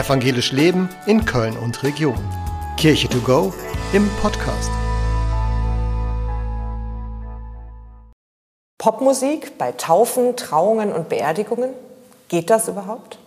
Evangelisch 0.00 0.52
Leben 0.52 0.88
in 1.04 1.26
Köln 1.26 1.58
und 1.58 1.82
Region. 1.82 2.16
Kirche 2.78 3.06
to 3.06 3.18
go 3.18 3.52
im 3.92 4.08
Podcast. 4.22 4.70
Popmusik 8.78 9.58
bei 9.58 9.72
Taufen, 9.72 10.36
Trauungen 10.36 10.90
und 10.90 11.10
Beerdigungen? 11.10 11.74
Geht 12.30 12.48
das 12.48 12.68
überhaupt? 12.68 13.18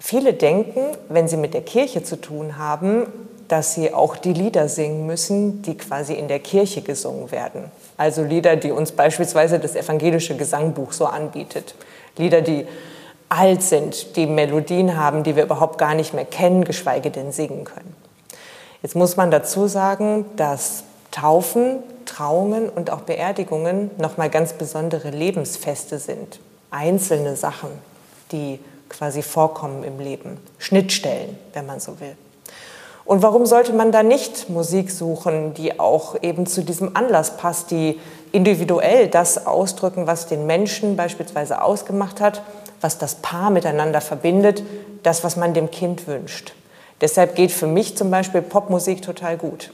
Viele 0.00 0.34
denken, 0.34 0.80
wenn 1.10 1.28
sie 1.28 1.36
mit 1.36 1.54
der 1.54 1.62
Kirche 1.62 2.02
zu 2.02 2.20
tun 2.20 2.58
haben, 2.58 3.06
dass 3.46 3.74
sie 3.74 3.94
auch 3.94 4.16
die 4.16 4.32
Lieder 4.32 4.68
singen 4.68 5.06
müssen, 5.06 5.62
die 5.62 5.76
quasi 5.76 6.14
in 6.14 6.26
der 6.26 6.40
Kirche 6.40 6.82
gesungen 6.82 7.30
werden. 7.30 7.70
Also 7.96 8.24
Lieder, 8.24 8.56
die 8.56 8.72
uns 8.72 8.90
beispielsweise 8.90 9.60
das 9.60 9.76
evangelische 9.76 10.36
Gesangbuch 10.36 10.90
so 10.90 11.06
anbietet. 11.06 11.76
Lieder, 12.16 12.40
die 12.40 12.66
alt 13.28 13.62
sind, 13.62 14.16
die 14.16 14.26
Melodien 14.26 14.96
haben, 14.96 15.22
die 15.22 15.36
wir 15.36 15.44
überhaupt 15.44 15.78
gar 15.78 15.94
nicht 15.94 16.14
mehr 16.14 16.24
kennen, 16.24 16.64
geschweige 16.64 17.10
denn 17.10 17.32
singen 17.32 17.64
können. 17.64 17.94
Jetzt 18.82 18.94
muss 18.94 19.16
man 19.16 19.30
dazu 19.30 19.66
sagen, 19.66 20.26
dass 20.36 20.84
Taufen, 21.10 21.78
Trauungen 22.04 22.68
und 22.68 22.90
auch 22.90 23.00
Beerdigungen 23.00 23.90
nochmal 23.98 24.30
ganz 24.30 24.52
besondere 24.52 25.10
Lebensfeste 25.10 25.98
sind. 25.98 26.40
Einzelne 26.70 27.36
Sachen, 27.36 27.70
die 28.30 28.60
quasi 28.88 29.22
vorkommen 29.22 29.84
im 29.84 29.98
Leben. 29.98 30.38
Schnittstellen, 30.58 31.38
wenn 31.52 31.66
man 31.66 31.80
so 31.80 31.98
will. 32.00 32.16
Und 33.04 33.22
warum 33.22 33.44
sollte 33.44 33.72
man 33.72 33.92
da 33.92 34.02
nicht 34.02 34.48
Musik 34.48 34.90
suchen, 34.90 35.52
die 35.54 35.78
auch 35.78 36.22
eben 36.22 36.46
zu 36.46 36.62
diesem 36.62 36.96
Anlass 36.96 37.36
passt, 37.36 37.70
die 37.70 38.00
individuell 38.32 39.08
das 39.08 39.46
ausdrücken, 39.46 40.06
was 40.06 40.26
den 40.26 40.46
Menschen 40.46 40.96
beispielsweise 40.96 41.62
ausgemacht 41.62 42.20
hat, 42.20 42.42
was 42.84 42.98
das 42.98 43.14
Paar 43.14 43.48
miteinander 43.48 44.02
verbindet, 44.02 44.62
das, 45.02 45.24
was 45.24 45.36
man 45.36 45.54
dem 45.54 45.70
Kind 45.70 46.06
wünscht. 46.06 46.52
Deshalb 47.00 47.34
geht 47.34 47.50
für 47.50 47.66
mich 47.66 47.96
zum 47.96 48.10
Beispiel 48.10 48.42
Popmusik 48.42 49.00
total 49.00 49.38
gut. 49.38 49.72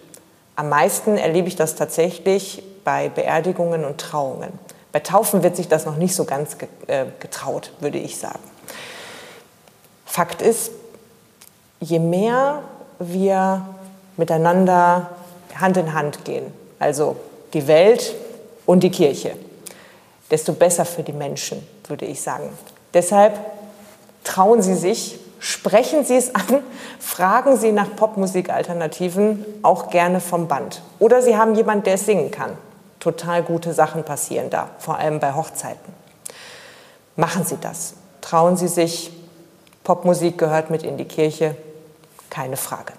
Am 0.54 0.68
meisten 0.68 1.18
erlebe 1.18 1.48
ich 1.48 1.56
das 1.56 1.74
tatsächlich 1.74 2.62
bei 2.84 3.08
Beerdigungen 3.08 3.84
und 3.84 4.00
Trauungen. 4.00 4.52
Bei 4.92 5.00
Taufen 5.00 5.42
wird 5.42 5.56
sich 5.56 5.66
das 5.66 5.86
noch 5.86 5.96
nicht 5.96 6.14
so 6.14 6.24
ganz 6.24 6.56
äh, 6.86 7.06
getraut, 7.18 7.72
würde 7.80 7.98
ich 7.98 8.16
sagen. 8.16 8.38
Fakt 10.06 10.40
ist, 10.40 10.70
je 11.80 11.98
mehr 11.98 12.62
wir 13.00 13.66
miteinander 14.16 15.10
Hand 15.56 15.76
in 15.76 15.94
Hand 15.94 16.24
gehen, 16.24 16.46
also 16.78 17.16
die 17.54 17.66
Welt 17.66 18.14
und 18.66 18.84
die 18.84 18.90
Kirche, 18.90 19.32
desto 20.30 20.52
besser 20.52 20.84
für 20.84 21.02
die 21.02 21.12
Menschen, 21.12 21.66
würde 21.88 22.04
ich 22.04 22.20
sagen. 22.20 22.50
Deshalb 22.94 23.38
trauen 24.24 24.62
Sie 24.62 24.74
sich, 24.74 25.18
sprechen 25.38 26.04
Sie 26.04 26.16
es 26.16 26.34
an, 26.34 26.62
fragen 26.98 27.56
Sie 27.56 27.72
nach 27.72 27.94
Popmusik-Alternativen, 27.96 29.44
auch 29.62 29.90
gerne 29.90 30.20
vom 30.20 30.48
Band. 30.48 30.82
Oder 30.98 31.22
Sie 31.22 31.36
haben 31.36 31.54
jemanden, 31.54 31.84
der 31.84 31.94
es 31.94 32.06
singen 32.06 32.30
kann. 32.30 32.56
Total 32.98 33.42
gute 33.42 33.72
Sachen 33.72 34.04
passieren 34.04 34.50
da, 34.50 34.70
vor 34.78 34.98
allem 34.98 35.20
bei 35.20 35.34
Hochzeiten. 35.34 35.94
Machen 37.16 37.44
Sie 37.44 37.56
das. 37.60 37.94
Trauen 38.20 38.56
Sie 38.56 38.68
sich. 38.68 39.12
Popmusik 39.84 40.36
gehört 40.36 40.70
mit 40.70 40.82
in 40.82 40.98
die 40.98 41.06
Kirche 41.06 41.56
keine 42.28 42.56
Frage. 42.56 42.92